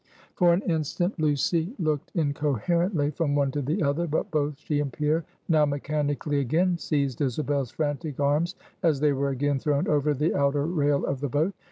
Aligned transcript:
For 0.33 0.51
an 0.51 0.63
instant, 0.63 1.19
Lucy 1.19 1.75
looked 1.77 2.09
incoherently 2.15 3.11
from 3.11 3.35
one 3.35 3.51
to 3.51 3.61
the 3.61 3.83
other. 3.83 4.07
But 4.07 4.31
both 4.31 4.57
she 4.57 4.79
and 4.79 4.91
Pierre 4.91 5.25
now 5.47 5.63
mechanically 5.67 6.39
again 6.39 6.79
seized 6.79 7.21
Isabel's 7.21 7.69
frantic 7.69 8.19
arms, 8.19 8.55
as 8.81 8.99
they 8.99 9.13
were 9.13 9.29
again 9.29 9.59
thrown 9.59 9.87
over 9.87 10.15
the 10.15 10.33
outer 10.35 10.65
rail 10.65 11.05
of 11.05 11.19
the 11.19 11.29
boat. 11.29 11.53